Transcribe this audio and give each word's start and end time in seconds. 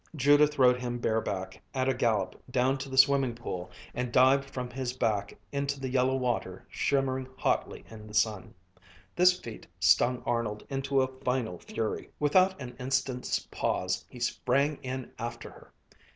Judith 0.15 0.57
rode 0.57 0.79
him 0.79 0.97
bareback 0.97 1.61
at 1.75 1.87
a 1.87 1.93
gallop 1.93 2.35
down 2.49 2.75
to 2.79 2.89
the 2.89 2.97
swimming 2.97 3.35
pool 3.35 3.69
and 3.93 4.11
dived 4.11 4.49
from 4.49 4.71
his 4.71 4.93
back 4.93 5.37
into 5.51 5.79
the 5.79 5.89
yellow 5.91 6.15
water 6.15 6.65
shimmering 6.71 7.27
hotly 7.37 7.85
in 7.87 8.07
the 8.07 8.13
sun. 8.15 8.55
This 9.15 9.39
feat 9.39 9.67
stung 9.79 10.23
Arnold 10.25 10.65
into 10.71 11.03
a 11.03 11.19
final 11.23 11.59
fury. 11.59 12.09
Without 12.19 12.59
an 12.59 12.75
instant's 12.79 13.47
pause 13.51 14.03
he 14.09 14.19
sprang 14.19 14.77
in 14.81 15.11
after 15.19 15.51
her. 15.51 15.71